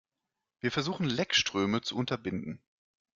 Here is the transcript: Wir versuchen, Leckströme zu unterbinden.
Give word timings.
Wir 0.61 0.71
versuchen, 0.71 1.05
Leckströme 1.07 1.81
zu 1.83 1.95
unterbinden. 1.95 2.59